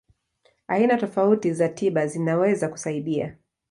Aina 0.67 0.97
tofauti 0.97 1.53
za 1.53 1.69
tiba 1.69 2.07
zinaweza 2.07 2.67
kusaidia. 2.69 3.37